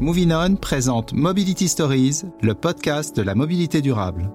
[0.00, 4.30] Moving On présente Mobility Stories, le podcast de la mobilité durable.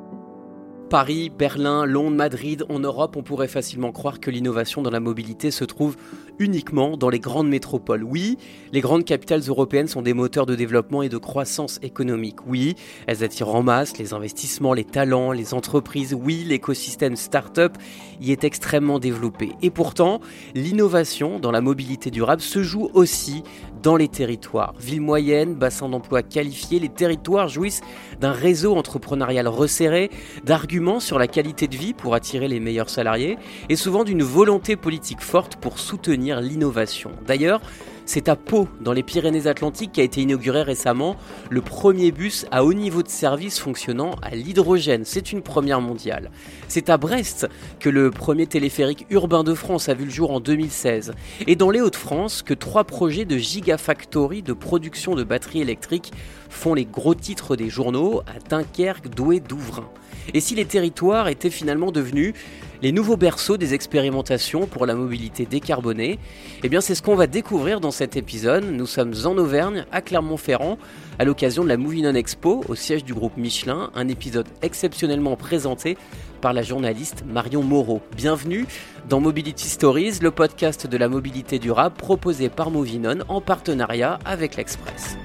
[0.93, 5.49] Paris, Berlin, Londres, Madrid, en Europe, on pourrait facilement croire que l'innovation dans la mobilité
[5.49, 5.95] se trouve
[6.37, 8.03] uniquement dans les grandes métropoles.
[8.03, 8.37] Oui,
[8.71, 12.45] les grandes capitales européennes sont des moteurs de développement et de croissance économique.
[12.45, 12.75] Oui,
[13.07, 16.13] elles attirent en masse les investissements, les talents, les entreprises.
[16.13, 17.75] Oui, l'écosystème start-up
[18.21, 19.53] y est extrêmement développé.
[19.63, 20.21] Et pourtant,
[20.53, 23.41] l'innovation dans la mobilité durable se joue aussi
[23.81, 24.75] dans les territoires.
[24.79, 27.81] Villes moyennes, bassins d'emploi qualifiés, les territoires jouissent
[28.21, 30.09] d'un réseau entrepreneurial resserré,
[30.45, 33.37] d'arguments sur la qualité de vie pour attirer les meilleurs salariés
[33.69, 37.11] et souvent d'une volonté politique forte pour soutenir l'innovation.
[37.25, 37.61] D'ailleurs,
[38.05, 41.15] c'est à Pau, dans les Pyrénées-Atlantiques, qu'a été inauguré récemment
[41.49, 45.05] le premier bus à haut niveau de service fonctionnant à l'hydrogène.
[45.05, 46.29] C'est une première mondiale.
[46.67, 47.47] C'est à Brest
[47.79, 51.13] que le premier téléphérique urbain de France a vu le jour en 2016.
[51.47, 56.11] Et dans les Hauts-de-France, que trois projets de gigafactory de production de batteries électriques
[56.49, 59.89] font les gros titres des journaux à Dunkerque, Douai, Douvrin.
[60.33, 62.33] Et si les territoires étaient finalement devenus
[62.81, 66.19] les nouveaux berceaux des expérimentations pour la mobilité décarbonée
[66.63, 68.65] Eh bien, c'est ce qu'on va découvrir dans cet épisode.
[68.65, 70.77] Nous sommes en Auvergne, à Clermont-Ferrand,
[71.17, 75.37] à l'occasion de la Movie Non Expo, au siège du groupe Michelin, un épisode exceptionnellement
[75.37, 75.97] présenté
[76.41, 78.01] par la journaliste Marion Moreau.
[78.17, 78.65] Bienvenue
[79.07, 84.57] dans Mobility Stories, le podcast de la mobilité durable proposé par Movinon en partenariat avec
[84.57, 85.15] l'Express.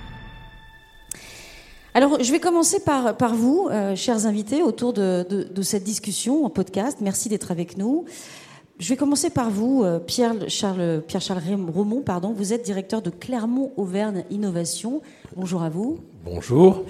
[1.99, 5.27] Alors, je vais commencer par, vous, euh, chers invités, autour de,
[5.63, 6.99] cette discussion en podcast.
[7.01, 8.05] Merci d'être avec nous.
[8.79, 11.23] Je vais commencer par vous, euh, Pierre Charles, Pierre
[12.07, 12.33] pardon.
[12.33, 15.03] Vous êtes directeur de Clermont Auvergne Innovation.
[15.37, 15.99] Bonjour à vous.
[16.25, 16.85] Bonjour.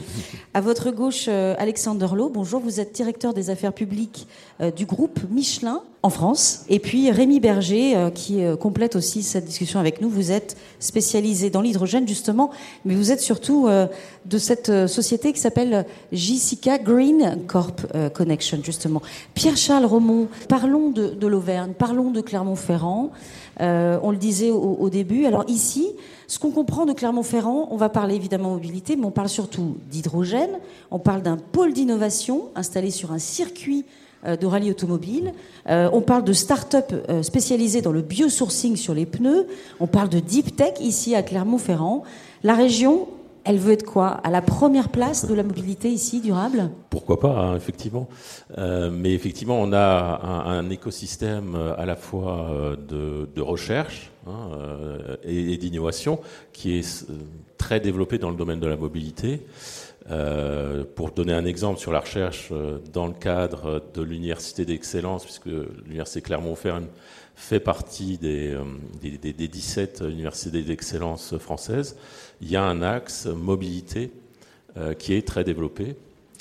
[0.55, 2.31] À votre gauche, euh, Alexandre Lowe.
[2.31, 4.28] Bonjour, vous êtes directeur des affaires publiques
[4.61, 6.64] euh, du groupe Michelin en France.
[6.69, 10.09] Et puis Rémi Berger, euh, qui complète aussi cette discussion avec nous.
[10.09, 12.50] Vous êtes spécialisé dans l'hydrogène, justement,
[12.84, 19.03] mais vous êtes surtout de cette société qui s'appelle JCK Green Corp Connection, justement.
[19.34, 23.10] Pierre-Charles Romont, parlons de, l'Auvergne, parlons de Clermont-Ferrand.
[23.59, 25.27] on le disait au, au début.
[25.27, 25.88] Alors ici,
[26.28, 30.59] ce qu'on comprend de Clermont-Ferrand, on va parler mobilité, mais on parle surtout d'hydrogène.
[30.91, 33.87] On parle d'un pôle d'innovation installé sur un circuit
[34.27, 35.33] euh, de rallye automobile.
[35.69, 39.47] Euh, on parle de start-up euh, spécialisées dans le biosourcing sur les pneus.
[39.78, 42.03] On parle de deep tech ici à Clermont-Ferrand.
[42.43, 43.06] La région,
[43.48, 44.09] elle veut être quoi?
[44.09, 46.70] À la première place de la mobilité ici, durable?
[46.91, 48.09] Pourquoi pas, hein, effectivement.
[48.56, 56.20] mais effectivement, on a un, écosystème à la fois de recherche, Hein, euh, et, d'innovation
[56.53, 57.14] qui est euh,
[57.56, 59.47] très développé dans le domaine de la mobilité.
[60.10, 62.50] Euh, pour donner un exemple sur la recherche
[62.92, 65.46] dans le cadre de l'université d'excellence, puisque
[65.84, 66.86] l'université Clermont-Ferrand
[67.34, 68.56] fait partie des,
[69.02, 71.97] des, des, 17 universités d'excellence françaises,
[72.41, 74.10] il y a un axe mobilité
[74.98, 75.94] qui est très développé.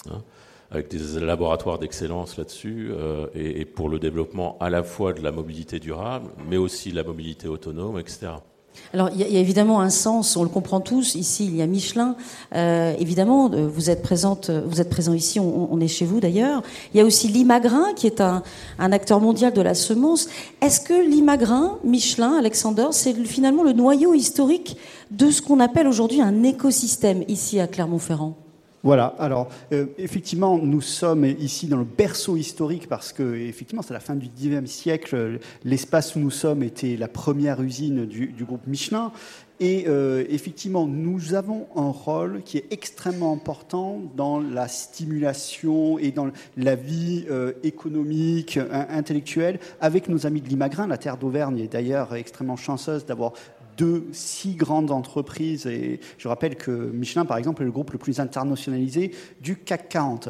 [0.09, 0.23] Hein
[0.72, 5.31] avec des laboratoires d'excellence là-dessus, euh, et, pour le développement à la fois de la
[5.31, 8.33] mobilité durable, mais aussi de la mobilité autonome, etc.
[8.93, 11.15] Alors, il y, a évidemment un sens, on le comprend tous.
[11.15, 12.15] Ici, il y a Michelin.
[12.55, 15.39] Euh, évidemment, euh, vous êtes présente, vous êtes présent ici.
[15.39, 16.63] On, est chez vous d'ailleurs.
[16.93, 18.43] Il y a aussi Limagrin, qui est un,
[18.79, 20.29] un acteur mondial de la semence.
[20.61, 24.77] Est-ce que Limagrin, Michelin, Alexander, c'est finalement le noyau historique
[25.11, 28.47] de ce qu'on appelle aujourd'hui un écosystème ici à Clermont-Ferrand?
[28.88, 33.94] Voilà, alors euh, effectivement, nous sommes ici dans le berceau historique parce que, effectivement, c'est
[33.94, 35.40] la fin du XIXe siècle.
[35.66, 39.12] L'espace où nous sommes était la première usine du, groupe Michelin.
[39.59, 46.12] Et euh, effectivement, nous avons un rôle qui est extrêmement important dans la stimulation et
[46.12, 50.88] dans la vie euh, économique, intellectuelle, avec nos amis de Limagrin.
[50.88, 53.34] La terre d'Auvergne est d'ailleurs extrêmement chanceuse d'avoir
[53.77, 55.65] de six grandes entreprises.
[55.67, 59.11] Et je rappelle que Michelin, par exemple, est le groupe le plus internationalisé
[59.41, 60.29] du CAC 40.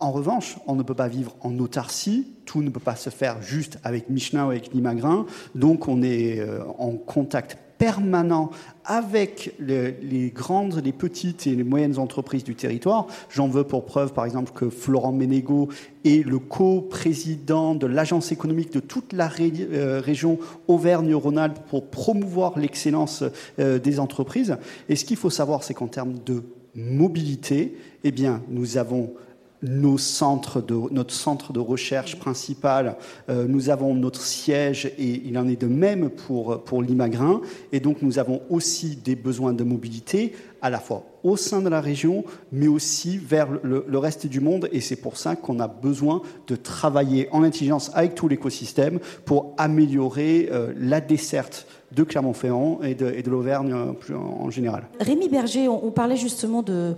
[0.00, 3.40] En revanche, on ne peut pas vivre en autarcie, tout ne peut pas se faire
[3.40, 8.50] juste avec Michelin ou avec Limagrin, donc on est euh, en contact permanent
[8.84, 13.08] avec les, grandes, les petites et les moyennes entreprises du territoire.
[13.28, 15.68] J'en veux pour preuve, par exemple, que Florent Ménégo
[16.04, 20.38] est le co-président de l'agence économique de toute la euh, région
[20.68, 23.24] Auvergne-Rhône-Alpes pour promouvoir l'excellence
[23.58, 24.56] euh, des entreprises.
[24.88, 26.44] Et ce qu'il faut savoir, c'est qu'en termes de
[26.76, 29.12] mobilité, eh bien, nous avons
[29.62, 32.96] notre centre de recherche principal,
[33.28, 37.40] euh, nous avons notre siège et il en est de même pour, pour l'Imagrin.
[37.72, 41.68] Et donc nous avons aussi des besoins de mobilité à la fois au sein de
[41.68, 44.68] la région, mais aussi vers le, reste du monde.
[44.72, 49.54] Et c'est pour ça qu'on a besoin de travailler en intelligence avec tout l'écosystème pour
[49.58, 54.88] améliorer euh, la desserte de Clermont-Ferrand et de, l'Auvergne en, en général.
[54.98, 56.94] Rémi Berger, on, parlait justement de euh,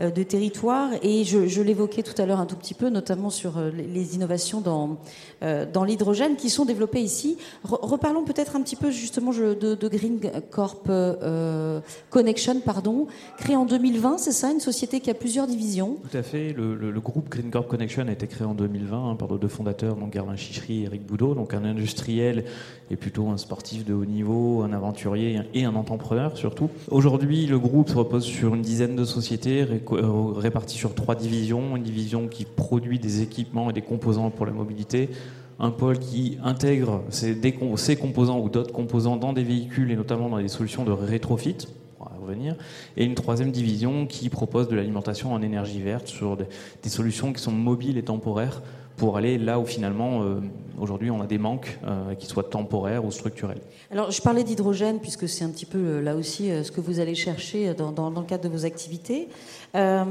[0.00, 0.90] de territoire.
[1.02, 4.60] Et je, l'évoquais tout à l'heure un tout petit peu, notamment sur euh, les innovations
[4.60, 4.98] dans,
[5.42, 7.36] euh, dans l'hydrogène qui sont développées ici.
[7.64, 10.20] reparlons peut-être un petit peu justement de, de Green
[10.50, 11.80] Corp euh,
[12.10, 13.06] Connection, pardon,
[13.38, 16.52] créé en 2020, c'est ça, une société qui a plusieurs divisions Tout à fait.
[16.52, 19.96] Le, groupe Green Corp Connection a été créé en 2020 hein, par nos deux fondateurs,
[19.96, 22.44] donc Germain Chichery et Eric Boudot, donc un industriel
[22.90, 26.68] et plutôt un sportif de haut niveau, un aventurier et un entrepreneur surtout.
[26.90, 31.76] Aujourd'hui, le groupe se repose sur une dizaine de sociétés euh, réparti sur trois divisions.
[31.76, 35.10] Une division qui produit des équipements et des composants pour la mobilité.
[35.58, 37.36] Un pôle qui intègre ces,
[37.96, 41.66] composants ou d'autres composants dans des véhicules et notamment dans des solutions de rétrofit.
[42.96, 47.42] Et une troisième division qui propose de l'alimentation en énergie verte sur des solutions qui
[47.42, 48.62] sont mobiles et temporaires
[49.00, 50.40] pour aller là où finalement euh,
[50.78, 53.62] aujourd'hui on a des manques, euh, qu'ils soient temporaires ou structurels.
[53.90, 57.00] Alors je parlais d'hydrogène puisque c'est un petit peu euh, là aussi ce que vous
[57.00, 59.28] allez chercher dans, dans, dans le cadre de vos activités.
[59.76, 60.04] Euh,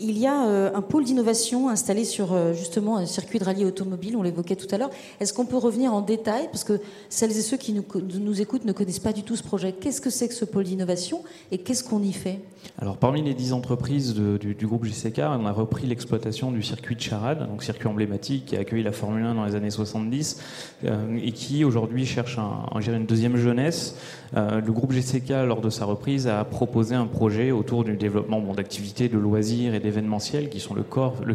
[0.00, 3.64] il y a euh, un pôle d'innovation installé sur euh, justement un circuit de rallye
[3.64, 4.90] automobile, on l'évoquait tout à l'heure.
[5.20, 6.48] Est-ce qu'on peut revenir en détail?
[6.50, 7.84] Parce que celles et ceux qui nous,
[8.18, 9.72] nous écoutent ne connaissent pas du tout ce projet.
[9.72, 11.22] Qu'est-ce que c'est que ce pôle d'innovation
[11.52, 12.40] et qu'est-ce qu'on y fait?
[12.78, 16.62] Alors parmi les dix entreprises de, du, du, groupe GCK, on a repris l'exploitation du
[16.62, 19.70] circuit de Charade, donc circuit emblématique qui a accueilli la Formule 1 dans les années
[19.70, 20.42] 70
[20.84, 23.96] euh, et qui aujourd'hui cherche un, un, une deuxième jeunesse.
[24.36, 28.40] Euh, le groupe GCK, lors de sa reprise, a proposé un projet autour du développement
[28.54, 30.84] d'activités de loisirs et d'événementiel qui sont le,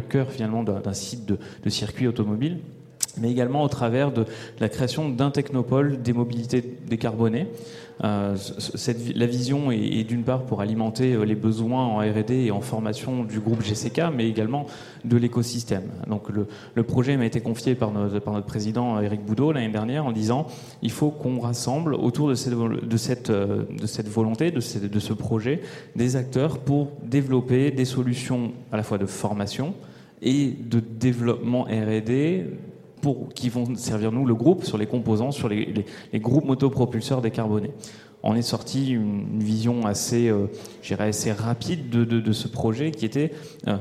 [0.00, 2.58] cœur finalement d'un site de circuit automobile
[3.20, 4.24] mais également au travers de
[4.60, 7.46] la création d'un technopole des mobilités décarbonées.
[8.04, 8.36] Euh,
[9.14, 13.24] la vision est, d'une part pour alimenter euh, les besoins en R&D et en formation
[13.24, 14.66] du groupe GCK, mais également
[15.06, 15.84] de l'écosystème.
[16.06, 20.46] Donc le, projet m'a été confié par notre, président Eric Boudot l'année dernière en disant
[20.82, 23.64] il faut qu'on rassemble autour de cette, euh,
[24.04, 25.62] volonté, de de ce projet,
[25.94, 29.74] des acteurs pour développer des solutions à la fois de formation
[30.20, 32.44] et de développement R&D
[33.00, 35.84] pour, qui vont servir nous, le groupe, sur les composants, sur les,
[36.14, 37.72] groupes motopropulseurs décarbonés.
[38.22, 40.46] On est sorti une, vision assez, euh,
[40.98, 43.32] assez rapide de, de, de, ce projet qui était
[43.68, 43.76] euh,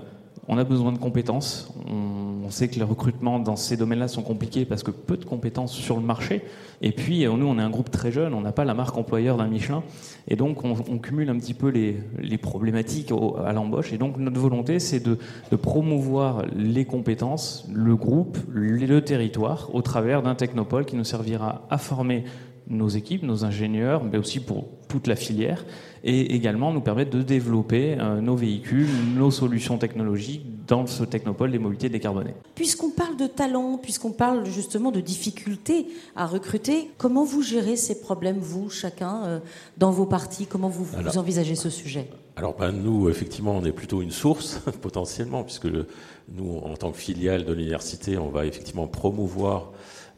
[0.47, 1.74] on a besoin de compétences.
[1.89, 5.74] On, sait que les recrutements dans ces domaines-là sont compliqués parce que peu de compétences
[5.74, 6.44] sur le marché.
[6.81, 9.36] Et puis, nous, on est un groupe très jeune, on n'a pas la marque employeur
[9.38, 9.83] d'un Michelin.
[10.27, 13.12] Et donc, on, cumule un petit peu les, problématiques
[13.44, 13.94] à l'embauche.
[13.94, 15.18] Et donc, notre volonté, c'est de,
[15.50, 21.03] de, promouvoir les compétences, le groupe, le, le territoire, au travers d'un technopole qui nous
[21.03, 22.25] servira à former
[22.67, 25.65] nos équipes, nos ingénieurs, mais aussi pour toute la filière,
[26.03, 31.51] et également nous permettre de développer euh, nos véhicules, nos solutions technologiques dans ce technopole
[31.51, 32.35] des mobilités décarbonées.
[32.56, 38.00] Puisqu'on parle de talent, puisqu'on parle justement de difficultés à recruter, comment vous gérez ces
[38.00, 39.39] problèmes, vous, chacun, euh,
[39.77, 42.07] dans vos partis Comment vous, alors, vous envisagez ce sujet?
[42.35, 45.88] Alors, ben, nous, effectivement, on est plutôt une source, potentiellement, puisque le,
[46.33, 49.71] nous, en tant que filiale de l'université, on va effectivement promouvoir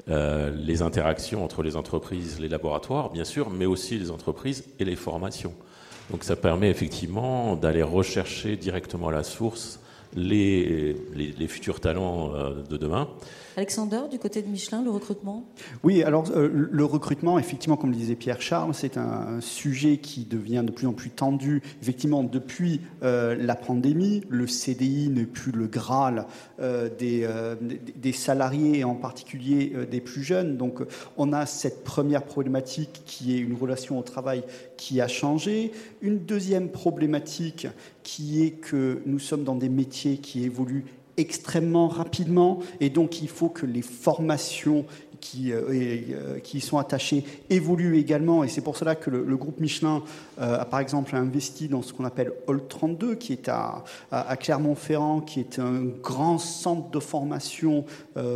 [0.09, 4.85] euh, les interactions entre les entreprises, les laboratoires, bien sûr, mais aussi les entreprises et
[4.85, 5.53] les formations.
[6.11, 9.79] Donc ça permet effectivement d'aller rechercher directement à la source
[10.15, 13.09] les, les, les futurs talents euh, de demain.
[13.57, 15.43] Alexander, du côté de Michelin, le recrutement?
[15.83, 20.25] Oui, alors euh, le recrutement, effectivement, comme le disait Pierre Charles, c'est un, sujet qui
[20.25, 21.63] devient de plus en plus tendu.
[21.81, 26.27] Effectivement, depuis euh, la pandémie, le CDI n'est plus le Graal
[26.59, 27.27] euh, des,
[27.95, 30.55] des, salariés, et en particulier des plus jeunes.
[30.55, 30.83] Donc
[31.17, 34.43] on a cette première problématique qui est une relation au travail
[34.77, 35.71] qui a changé.
[36.01, 37.67] Une deuxième problématique
[38.03, 40.85] qui est que nous sommes dans des métiers qui évoluent
[41.17, 44.85] extrêmement rapidement et donc il faut que les formations
[45.19, 49.59] qui, euh, euh, qui sont attachées évoluent également et c'est pour cela que le, groupe
[49.59, 50.03] Michelin
[50.39, 53.83] euh, a par exemple investi dans ce qu'on appelle Hall 32 qui est à,
[54.39, 57.85] Clermont-Ferrand qui est un grand centre de formation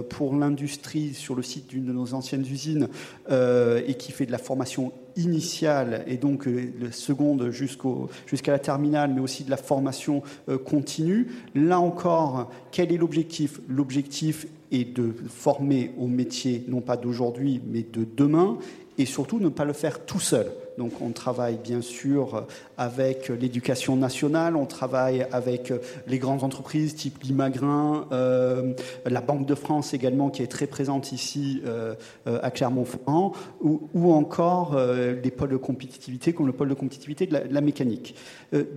[0.10, 2.88] pour l'industrie sur le site d'une de nos anciennes usines
[3.30, 9.22] et qui fait de la formation initiale et donc le seconde jusqu'à la terminale, mais
[9.22, 10.22] aussi de la formation
[10.66, 11.28] continue.
[11.56, 13.60] Là encore, quel est l'objectif?
[13.68, 18.58] L'objectif est de former au métier non pas d'aujourd'hui, mais de demain
[19.02, 20.52] et surtout ne pas le faire tout seul.
[20.78, 22.46] Donc on travaille bien sûr
[22.78, 25.74] avec l'éducation nationale, on travaille avec
[26.08, 28.74] les grandes entreprises type Limagrin, euh,
[29.06, 34.76] la Banque de France également qui est très présente ici euh, à Clermont-Ferrand, ou, encore
[34.76, 38.16] euh, les pôles de compétitivité comme le pôle de compétitivité de la, mécanique.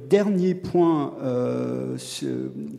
[0.09, 1.15] dernier point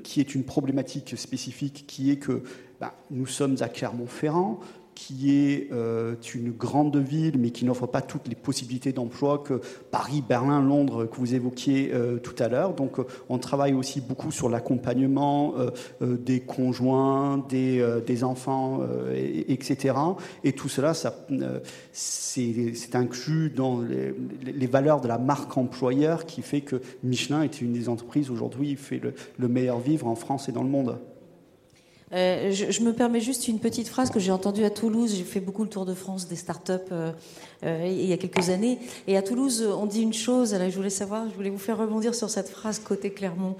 [0.03, 2.43] qui est une problématique spécifique, qui est que
[2.79, 4.59] bah, nous sommes à Clermont-Ferrand,
[4.95, 9.61] qui est euh, une grande ville, mais qui n'offre pas toutes les possibilités d'emploi que
[9.91, 12.73] Paris, Berlin, Londres, que vous évoquiez euh, tout à l'heure.
[12.73, 15.53] Donc, euh, on travaille aussi beaucoup sur l'accompagnement
[16.01, 18.81] des conjoints, des, enfants,
[19.13, 19.95] etc.
[20.43, 20.93] Et tout cela,
[21.91, 27.73] c'est inclus dans les, valeurs de la marque employeur qui fait que Michelin est une
[27.73, 29.01] des entreprises aujourd'hui qui fait
[29.37, 30.97] le meilleur vivre en France et dans le monde.
[32.13, 35.15] Euh, je, me permets juste une petite phrase que j'ai entendue à Toulouse.
[35.15, 37.11] J'ai fait beaucoup le tour de France des startups euh,
[37.63, 38.79] euh, il y a quelques années.
[39.07, 40.55] Et à Toulouse, on dit une chose.
[40.55, 43.55] Je voulais savoir, je voulais vous faire rebondir sur cette phrase côté Clermont.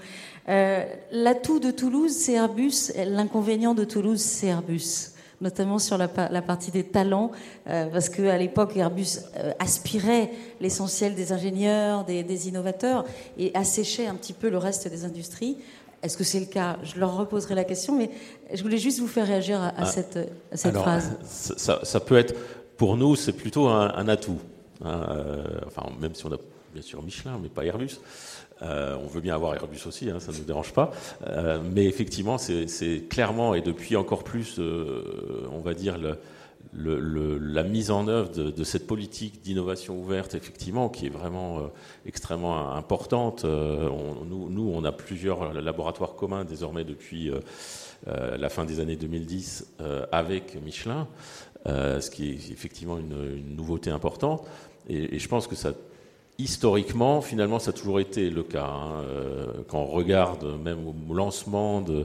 [0.46, 2.92] L'atout de Toulouse, c'est Airbus.
[2.96, 5.12] L'inconvénient de Toulouse, c'est Airbus
[5.42, 7.30] notamment sur la, partie des talents,
[7.66, 9.18] parce qu'à l'époque, Airbus
[9.58, 10.30] aspirait
[10.62, 13.04] l'essentiel des ingénieurs, des, innovateurs,
[13.36, 15.58] et asséchait un petit peu le reste des industries.
[16.06, 16.78] Est-ce que c'est le cas?
[16.84, 18.10] Je leur reposerai la question, mais
[18.54, 19.84] je voulais juste vous faire réagir à, ah.
[19.84, 20.18] cette,
[20.72, 21.16] phrase.
[21.24, 22.34] Ça, peut être,
[22.76, 24.38] pour nous, c'est plutôt un, atout.
[24.84, 26.36] Hein, euh, enfin, même si on a
[26.72, 27.98] bien sûr Michelin, mais pas Airbus.
[28.62, 30.92] Euh, on veut bien avoir Airbus aussi, hein, ça ne nous dérange pas.
[31.26, 36.18] Euh, mais effectivement, c'est clairement, et depuis encore plus, on va dire, le,
[36.74, 41.62] la mise en œuvre de, cette politique d'innovation ouverte, effectivement, qui est vraiment euh,
[42.04, 43.44] extrêmement importante.
[43.44, 43.88] Euh,
[44.26, 49.74] nous, on a plusieurs laboratoires communs désormais depuis euh, la fin des années 2010
[50.12, 51.08] avec Michelin,
[51.66, 54.46] ce qui est effectivement une, nouveauté importante.
[54.88, 55.72] Et, je pense que ça,
[56.38, 58.66] historiquement, finalement, ça a toujours été le cas.
[58.66, 59.04] Hein.
[59.68, 62.04] Quand on regarde même au lancement de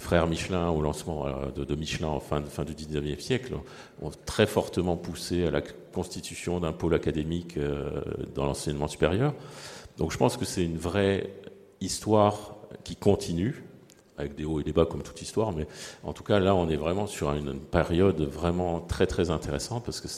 [0.00, 3.54] frères Michelin, au lancement euh, de, Michelin en fin, fin du 19e siècle,
[4.00, 5.62] ont très fortement poussé à la
[5.92, 8.02] constitution d'un pôle académique euh,
[8.34, 9.34] dans l'enseignement supérieur.
[9.98, 11.30] Donc je pense que c'est une vraie
[11.80, 13.64] histoire qui continue,
[14.16, 15.66] avec des hauts et des bas comme toute histoire, mais
[16.04, 20.00] en tout cas là on est vraiment sur une, période vraiment très très intéressante parce
[20.00, 20.08] que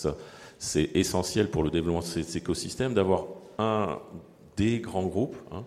[0.58, 3.24] c'est essentiel pour le développement de ces écosystèmes d'avoir
[3.58, 3.98] un
[4.56, 5.36] des grands groupes.
[5.52, 5.64] Hein,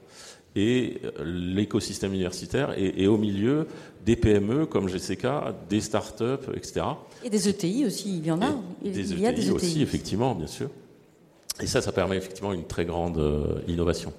[0.56, 3.68] et euh, l'écosystème universitaire, et, au milieu
[4.04, 5.28] des PME comme GCK,
[5.70, 6.82] des startups, etc.
[7.24, 8.56] Et des ETI aussi, il y en a.
[8.84, 10.70] il, des y a des ETI aussi, effectivement, bien sûr.
[11.62, 14.14] Et ça, ça permet effectivement une très grande euh, innovation.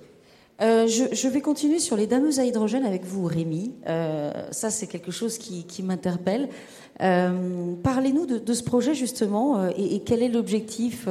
[0.60, 3.74] Euh, je, vais continuer sur les dameuses à hydrogène avec vous, Rémi.
[4.50, 6.48] ça, c'est quelque chose qui, m'interpelle.
[6.98, 11.06] Parlez-nous de, ce projet justement et, quel est l'objectif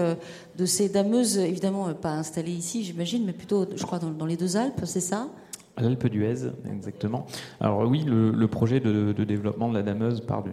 [0.57, 4.57] de ces dameuses, évidemment pas installées ici, j'imagine, mais plutôt, je crois, dans, les deux
[4.57, 5.29] Alpes, c'est ça?
[5.81, 7.25] l'Alpe d'Huez, exactement.
[7.59, 10.43] Alors oui, le, projet de, développement de la dameuse part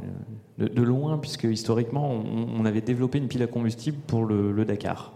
[0.58, 5.12] de, loin, puisque historiquement, on, avait développé une pile à combustible pour le, Dakar.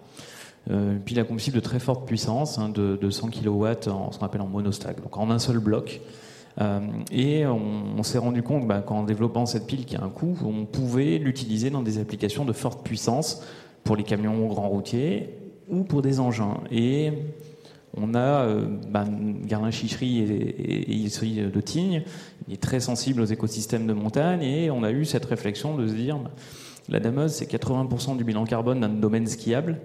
[0.71, 4.19] Euh, une pile à combustible de très forte puissance, hein, de, 100 kW, en, ce
[4.19, 6.01] qu'on appelle en monostack, donc en un seul bloc.
[6.61, 6.81] Euh,
[7.13, 10.67] et on, s'est rendu compte bah, qu'en développant cette pile qui a un coût, on
[10.67, 13.43] pouvait l'utiliser dans des applications de forte puissance
[13.85, 15.35] pour les camions grands routiers
[15.69, 16.59] ou pour des engins.
[16.71, 17.13] Et
[17.97, 19.05] on a euh, bah,
[19.45, 22.03] Garlin-Chicherie et, et, de Tignes,
[22.47, 25.87] il est très sensible aux écosystèmes de montagne, et on a eu cette réflexion de
[25.87, 26.31] se dire, bah,
[26.89, 29.79] la Dameuse, c'est 80% du bilan carbone d'un domaine skiable,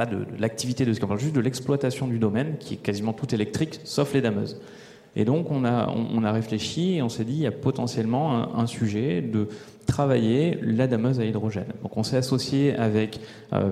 [0.00, 3.12] pas de, l'activité de ski, on parle juste de l'exploitation du domaine, qui est quasiment
[3.12, 4.58] tout électrique, sauf les Dameuses.
[5.14, 8.56] Et donc on a, on, a réfléchi et on s'est dit, il y a potentiellement
[8.56, 9.48] un sujet de
[9.86, 11.72] travailler la dameuse à hydrogène.
[11.82, 13.20] Donc on s'est associé avec
[13.52, 13.70] euh,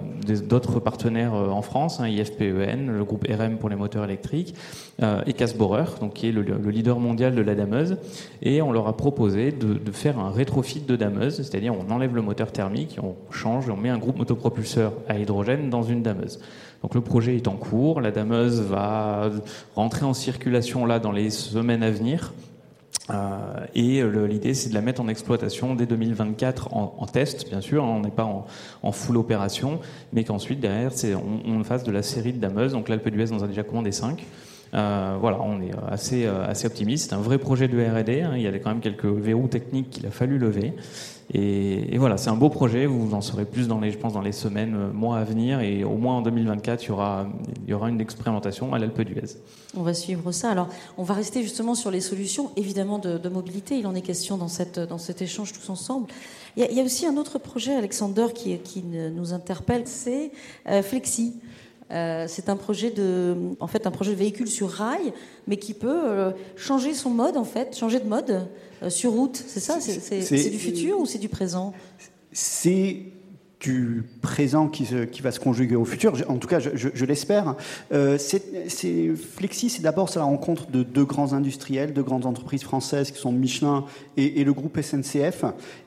[0.49, 4.55] d'autres partenaires euh, en France, hein, IFPEN, le groupe RM pour les moteurs électriques,
[5.03, 7.97] euh, et Casborer, donc qui est le, leader mondial de la dameuse,
[8.43, 12.23] et on leur a proposé de, faire un rétrofit de dameuse, c'est-à-dire on enlève le
[12.23, 16.41] moteur thermique, on change, on met un groupe motopropulseur à hydrogène dans une dameuse.
[16.83, 19.31] Donc le projet est en cours, la dameuse va
[19.75, 22.33] rentrer en circulation là dans les semaines à venir.
[23.11, 27.85] Euh, et l'idée, c'est de la mettre en exploitation dès 2024 en, test, bien sûr.
[27.85, 28.47] Hein, on n'est pas
[28.83, 29.81] en, full opération,
[30.13, 32.73] mais qu'ensuite, derrière, on, on, fasse de la série de dameuses.
[32.73, 34.25] Donc l'Alpe d'Huez, on a déjà commandé 5.
[34.73, 37.11] Voilà, on est assez, assez optimiste.
[37.11, 38.23] C'est un vrai projet de R&D.
[38.23, 38.33] Hein.
[38.37, 40.75] il y a quand même quelques verrous techniques qu'il a fallu lever.
[41.35, 42.87] Et, voilà, c'est un beau projet.
[42.87, 45.61] Vous en saurez plus dans les, je pense, dans les semaines, euh, mois à venir.
[45.61, 49.37] Et au moins en 2024, il y aura, une expérimentation à l'Alpe d'Huez.
[49.77, 50.51] On va suivre ça.
[50.51, 53.79] Alors, on va rester justement sur les solutions, évidemment, de, mobilité.
[53.79, 56.07] Il en est question dans, cette, dans cet échange tous ensemble.
[56.57, 60.33] Il y a, aussi un autre projet, Alexander, qui, nous interpelle, c'est
[60.67, 61.35] euh, Flexi.
[61.91, 65.13] Euh, c'est un projet de, en fait, un projet de véhicule sur rail,
[65.47, 68.49] mais qui peut changer son mode, en fait, changer de mode.
[68.83, 71.73] Euh, sur route, c'est ça C'est du futur ou c'est du présent?
[72.33, 73.03] C'est
[73.61, 77.57] du présent qui, qui, va se conjuguer au futur, en tout cas je, l'espère.
[77.93, 83.11] Euh, c'est Flexi, c'est d'abord la rencontre de deux grands industriels, deux grandes entreprises françaises
[83.11, 83.85] qui sont Michelin
[84.17, 85.45] et, le groupe SNCF,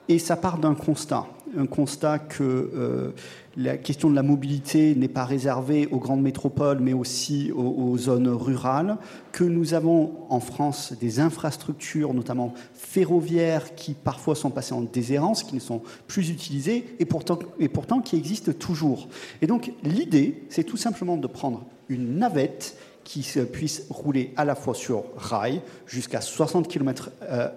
[0.10, 1.27] et ça part d'un constat,
[1.58, 3.12] un constat que euh,
[3.58, 8.29] la question de la mobilité n'est pas réservée aux grandes métropoles, mais aussi aux, zones
[8.29, 8.98] rurales,
[9.31, 15.43] que nous avons en France des infrastructures, notamment ferroviaires, qui parfois sont passées en déshérence,
[15.43, 19.08] qui ne sont plus utilisées, et pourtant, et pourtant qui existent toujours.
[19.41, 24.55] Et donc l'idée, c'est tout simplement de prendre une navette qui puisse rouler à la
[24.55, 27.10] fois sur rail jusqu'à 60 km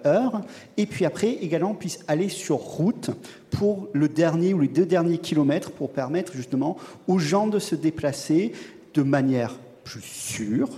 [0.05, 0.41] heure
[0.77, 3.11] et puis après également puisse aller sur route
[3.51, 7.75] pour le dernier ou les deux derniers kilomètres pour permettre justement aux gens de se
[7.75, 8.53] déplacer
[8.93, 10.69] de manière plus sûre,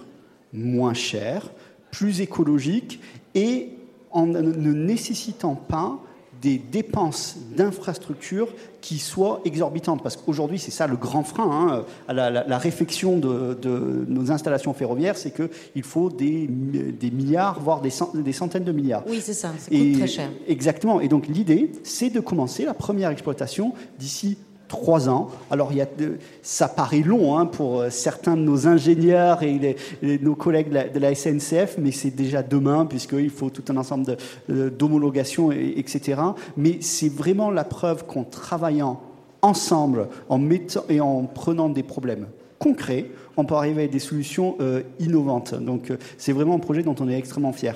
[0.53, 1.51] moins chère,
[1.91, 3.00] plus écologique
[3.36, 3.69] et
[4.12, 4.41] en ne
[4.74, 6.00] nécessitant pas
[6.41, 8.50] des dépenses d'infrastructures
[8.82, 10.03] qui soient exorbitantes.
[10.03, 15.17] Parce qu'aujourd'hui, c'est ça le grand frein hein, à la, réflexion de, nos installations ferroviaires,
[15.17, 19.03] c'est qu'il faut des, des, milliards, voire des, des, centaines de milliards.
[19.08, 20.29] Oui, c'est ça, ça coûte très cher.
[20.48, 21.01] Exactement.
[21.01, 25.29] Et donc l'idée, c'est de commencer la première exploitation d'ici trois ans.
[25.50, 25.88] Alors, il y a,
[26.41, 31.15] ça paraît long hein, pour euh, certains de nos ingénieurs et, nos collègues de la,
[31.15, 34.17] SNCF, mais c'est déjà demain, puisqu'il faut tout un ensemble
[34.50, 36.21] d'homologation, etc.
[36.55, 39.00] Mais c'est vraiment la preuve qu'en travaillant
[39.41, 42.27] ensemble, en mettant et en prenant des problèmes
[42.59, 43.05] concrets,
[43.38, 45.53] on peut arriver à des solutions euh, innovantes.
[45.53, 47.75] Donc, euh, c'est vraiment un projet dont on est extrêmement fier.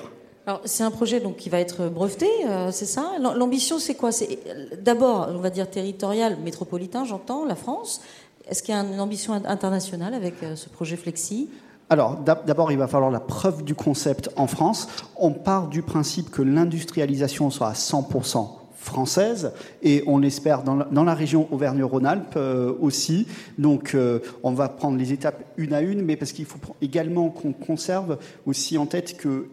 [0.64, 3.12] C'est un projet donc, qui va être breveté, euh, c'est ça?
[3.20, 4.10] L'ambition, c'est quoi?
[4.10, 4.40] C'est
[4.82, 8.00] d'abord, on va dire territorial, métropolitain, j'entends, la France.
[8.48, 11.48] Est-ce qu'il y a une ambition internationale avec euh, ce projet Flexi?
[11.90, 14.88] Alors, d'abord, il va falloir la preuve du concept en France.
[15.16, 21.14] On part du principe que l'industrialisation soit à 100% française et on l'espère dans, la
[21.14, 23.28] région Auvergne-Rhône-Alpes euh, aussi.
[23.58, 23.96] Donc
[24.42, 28.18] on va prendre les étapes une à une, mais parce qu'il faut également qu'on conserve
[28.46, 29.48] aussi en tête que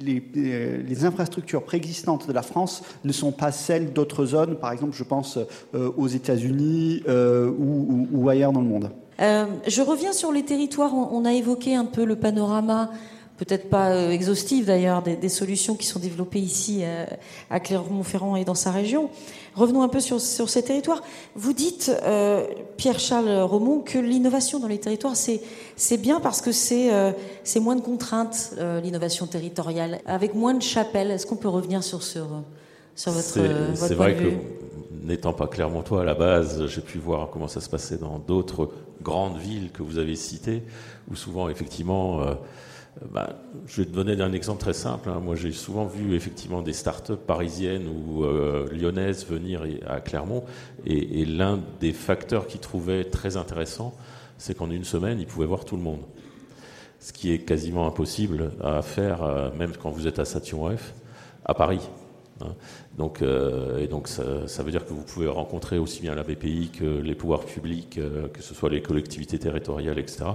[0.00, 4.96] euh, les, infrastructures préexistantes de la France ne sont pas celles d'autres zones, par exemple,
[4.96, 5.38] je pense
[5.74, 8.90] euh, aux États-Unis euh, ou, ailleurs dans le monde.
[9.18, 10.94] je reviens sur les territoires.
[10.94, 12.90] On, a évoqué un peu le panorama,
[13.38, 16.82] peut-être pas exhaustif d'ailleurs, des, solutions qui sont développées ici
[17.50, 19.10] à Clermont-Ferrand et dans sa région.
[19.54, 21.02] Revenons un peu sur, sur ces territoires.
[21.34, 22.46] Vous dites, euh,
[22.78, 27.12] Pierre-Charles Romont, que l'innovation dans les territoires, c'est bien parce que c'est euh,
[27.60, 31.10] moins de contraintes, euh, l'innovation territoriale, avec moins de chapelles.
[31.10, 32.26] Est-ce qu'on peut revenir sur, sur,
[32.96, 34.30] sur votre, votre C'est vrai que,
[35.02, 38.18] n'étant pas clairement toi à la base, j'ai pu voir comment ça se passait dans
[38.18, 38.70] d'autres
[39.02, 40.62] grandes villes que vous avez citées,
[41.10, 42.34] où souvent, effectivement, euh,
[43.10, 45.08] bah, je vais te donner un exemple très simple.
[45.08, 45.20] Hein.
[45.20, 50.44] Moi, j'ai souvent vu effectivement des startups parisiennes ou euh, lyonnaises venir à Clermont,
[50.84, 53.94] et, l'un des facteurs qu'ils trouvaient très intéressant,
[54.36, 56.00] c'est qu'en une semaine, ils pouvaient voir tout le monde.
[57.00, 60.92] Ce qui est quasiment impossible à faire, euh, même quand vous êtes à Station F,
[61.44, 61.80] à Paris.
[62.40, 62.54] Hein.
[62.98, 66.84] Donc, et donc ça, veut dire que vous pouvez rencontrer aussi bien la BPI que
[66.84, 67.98] les pouvoirs publics,
[68.32, 70.26] que ce soit les collectivités territoriales, etc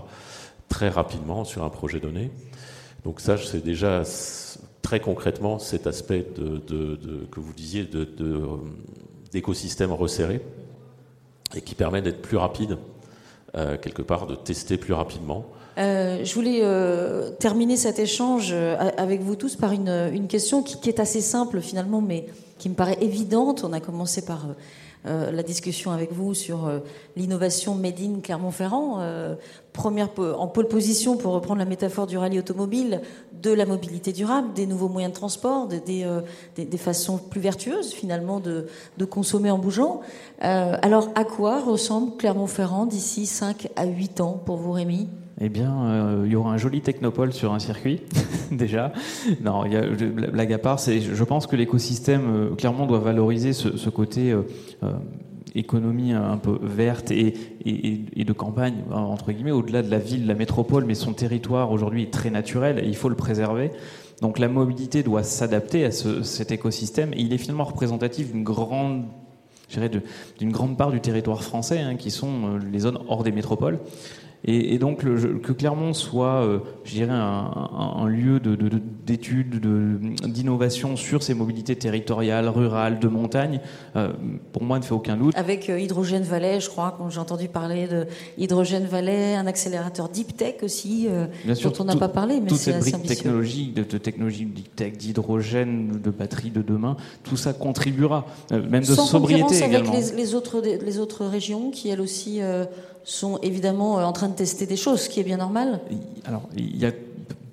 [0.69, 2.31] très rapidement sur un projet donné.
[3.03, 4.03] Donc ça, c'est déjà
[4.81, 7.87] très concrètement cet aspect de, que vous disiez
[9.31, 10.41] d'écosystème resserré
[11.55, 12.77] et qui permet d'être plus rapide,
[13.55, 15.45] euh, quelque part, de tester plus rapidement.
[15.77, 18.53] Euh, je voulais euh, terminer cet échange
[18.97, 22.25] avec vous tous par une, question qui, est assez simple finalement, mais
[22.57, 23.63] qui me paraît évidente.
[23.63, 24.47] On a commencé par
[25.31, 26.79] la discussion avec vous sur euh,
[27.15, 29.35] l'innovation Made in Clermont-Ferrand, euh,
[29.73, 33.01] première en pole position, pour reprendre la métaphore du rallye automobile,
[33.41, 35.79] de la mobilité durable, des nouveaux moyens de transport, des,
[36.55, 38.65] des, façons plus vertueuses finalement de,
[38.97, 40.01] de consommer en bougeant.
[40.39, 45.07] alors à quoi ressemble Clermont-Ferrand d'ici 5 à 8 ans pour vous Rémi?
[45.39, 48.01] Eh bien, euh, il y aura un joli technopole sur un circuit,
[48.51, 48.91] déjà.
[49.41, 49.63] Non,
[50.31, 54.41] blague à part, je pense que l'écosystème, euh, clairement, doit valoriser ce, côté euh,
[55.53, 60.33] économie un peu verte et, et, de campagne, entre guillemets, au-delà de la ville, la
[60.33, 63.71] métropole, mais son territoire aujourd'hui est très naturel et il faut le préserver.
[64.21, 69.05] Donc la mobilité doit s'adapter à cet écosystème et il est finalement représentatif d'une grande
[70.39, 73.79] d'une grande part du territoire français, hein, qui sont les zones hors des métropoles.
[74.45, 79.59] Et, donc que Clermont soit, euh, je dirais, un, lieu d'études,
[80.25, 83.59] d'innovation sur ces mobilités territoriales, rurales, de montagne,
[83.95, 84.13] euh,
[84.53, 85.35] pour moi ne fait aucun doute.
[85.35, 88.05] Avec euh, Hydrogène Valley, je crois, quand j'ai entendu parler de
[88.37, 91.07] Hydrogène Valley, un accélérateur Deep Tech aussi,
[91.43, 94.97] Bien dont on n'a pas parlé, mais cette brique technologique, de, de, technologie Deep Tech,
[94.97, 99.93] d'hydrogène, de batterie de demain, tout ça contribuera, même de sobriété également.
[99.93, 102.39] avec les, autres, les autres régions qui elles aussi
[103.07, 105.79] sont évidemment euh, en train de tester des choses, ce qui est bien normal.
[106.25, 106.91] Alors, il y a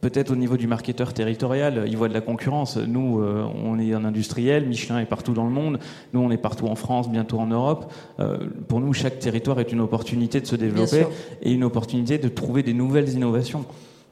[0.00, 2.76] peut-être au niveau du marketeur territorial, il voit de la concurrence.
[2.76, 5.78] Nous, euh, on est un industriel, Michelin est partout dans le monde,
[6.12, 7.90] nous, on est partout en France, bientôt en Europe.
[8.18, 8.38] Euh,
[8.68, 11.06] pour nous, chaque territoire est une opportunité de se développer
[11.40, 13.64] et une opportunité de trouver des nouvelles innovations.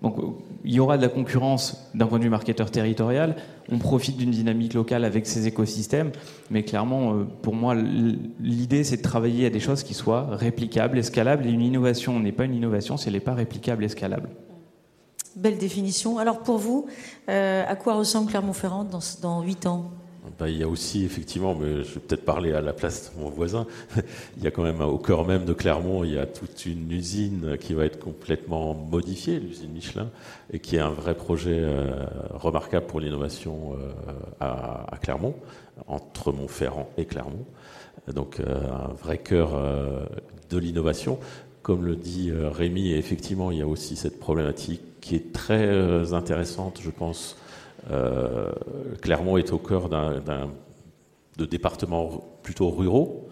[0.03, 0.17] Donc
[0.65, 3.37] il y aura de la concurrence d'un point de vue marketeur territorial.
[3.71, 6.11] On profite d'une dynamique locale avec ces écosystèmes,
[6.51, 10.99] mais clairement, euh, pour moi, l'idée c'est de travailler à des choses qui soient réplicables,
[10.99, 11.47] escalables.
[11.47, 14.29] Et une innovation n'est pas une innovation si elle n'est pas réplicable, escalable.
[15.37, 16.19] Belle définition.
[16.19, 16.87] Alors pour vous,
[17.29, 18.87] euh, à quoi ressemble Clermont-Ferrand
[19.23, 19.91] dans, huit ans?
[20.39, 23.21] Bah, il y a aussi, effectivement, mais je vais peut-être parler à la place de
[23.21, 23.67] mon voisin,
[24.37, 26.91] il y a quand même au cœur même de Clermont, il y a toute une
[26.91, 30.11] usine qui va être complètement modifiée, l'usine Michelin,
[30.53, 31.91] et qui est un vrai projet euh,
[32.35, 33.93] remarquable pour l'innovation euh,
[34.41, 35.35] à, Clermont,
[35.87, 37.45] entre Montferrand et Clermont.
[38.13, 39.61] Donc euh, un vrai cœur
[40.51, 41.19] de l'innovation.
[41.63, 46.81] Comme le dit Rémi, effectivement, il y a aussi cette problématique qui est très intéressante,
[46.83, 47.37] je pense,
[49.01, 50.51] Clermont est au cœur d'un,
[51.37, 53.29] de départements plutôt ruraux.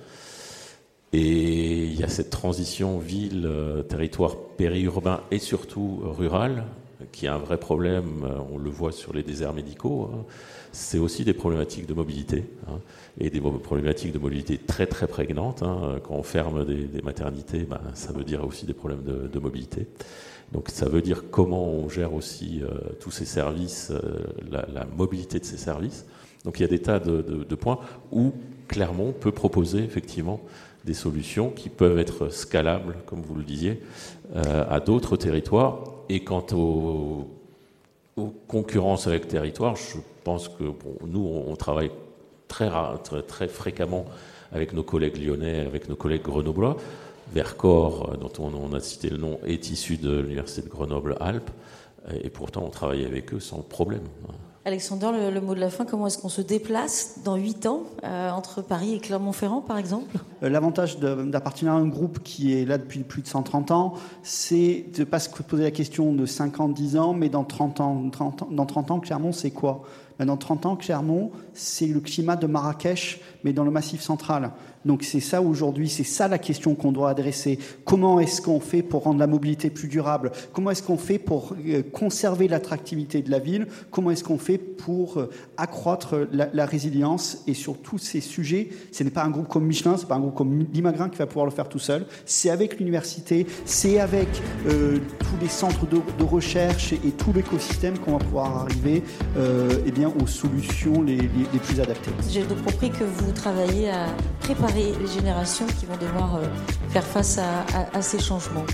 [1.13, 6.65] Et il y a cette transition ville, euh, territoire périurbain et surtout rural,
[7.11, 8.25] qui est un vrai problème.
[8.25, 10.09] Euh, on le voit sur les déserts médicaux.
[10.13, 10.25] Hein.
[10.71, 12.79] C'est aussi des problématiques de mobilité, hein,
[13.19, 15.65] et des problématiques de mobilité très très prégnantes.
[15.65, 15.99] Hein.
[16.05, 19.89] Quand on ferme des, maternités, ben, ça veut dire aussi des problèmes de mobilité.
[20.53, 24.01] Donc ça veut dire comment on gère aussi euh, tous ces services, euh,
[24.51, 26.05] la, mobilité de ces services.
[26.45, 27.79] Donc il y a des tas de, points
[28.11, 28.33] où
[28.67, 30.41] Clermont peut proposer effectivement
[30.85, 33.83] des solutions qui peuvent être scalables, comme vous le disiez,
[34.35, 35.85] euh, à d'autres territoires.
[36.09, 37.29] Et quant aux,
[38.49, 40.65] concurrences avec territoires, je pense que
[41.07, 41.91] nous, on, travaille
[42.49, 42.69] très,
[43.05, 44.05] très, très fréquemment
[44.53, 46.77] avec nos collègues lyonnais, avec nos collègues grenoblois.
[47.33, 51.51] Vercors, euh, dont on, a cité le nom, est issu de l'université de Grenoble-Alpes,
[52.23, 54.03] et pourtant on travaille avec eux sans problème.
[54.67, 58.31] Alexandre, le, mot de la fin, comment est-ce qu'on se déplace dans 8 ans euh,
[58.31, 60.19] entre Paris et Clermont-Ferrand, par exemple?
[60.43, 64.85] Euh, L'avantage d'appartenir à un groupe qui est là depuis plus de 130 ans, c'est
[64.95, 67.81] de ne pas se poser la question de 5 ans, 10 ans, mais dans 30
[67.81, 69.83] ans, 30 ans, dans 30 ans Clermont, c'est quoi?
[70.25, 74.53] Dans 30 ans, Clermont, c'est le climat de Marrakech, mais dans le massif central.
[74.85, 77.59] Donc c'est ça aujourd'hui, c'est ça la question qu'on doit adresser.
[77.85, 80.33] Comment est-ce qu'on fait pour rendre la mobilité plus durable?
[80.53, 83.67] Comment est-ce qu'on fait pour euh, conserver l'attractivité de la ville?
[83.91, 87.43] Comment est-ce qu'on fait pour euh, accroître la, résilience?
[87.47, 90.15] Et sur tous ces sujets, ce n'est pas un groupe comme Michelin, ce n'est pas
[90.15, 92.07] un groupe comme Limagrin qui va pouvoir le faire tout seul.
[92.25, 94.29] C'est avec l'université, c'est avec
[94.67, 99.03] euh, tous les centres de, recherche et, tout l'écosystème qu'on va pouvoir arriver
[99.37, 102.11] eh bien, aux solutions les, les plus adaptées.
[102.29, 104.07] J'ai donc compris que vous travaillez à
[104.41, 106.45] préparer les générations qui vont devoir euh,
[106.91, 108.65] faire face à, ces changements,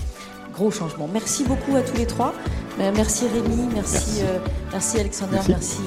[0.53, 1.09] gros changements.
[1.11, 2.33] Merci beaucoup à tous les trois.
[2.79, 4.21] Euh, merci Rémi, merci,
[4.71, 5.79] merci, euh, Alexander, merci,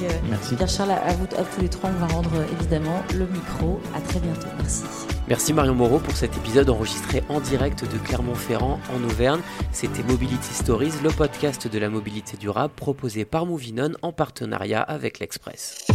[0.55, 1.89] Pierre-Charles, à, vous, à tous les trois.
[1.89, 3.79] On va rendre évidemment le micro.
[3.95, 4.47] À très bientôt.
[4.57, 4.83] Merci.
[5.27, 9.41] Merci Marion Moreau pour cet épisode enregistré en direct de Clermont-Ferrand en Auvergne.
[9.71, 15.19] C'était Mobility Stories, le podcast de la mobilité durable proposé par Movinon en partenariat avec
[15.19, 15.85] l'Express.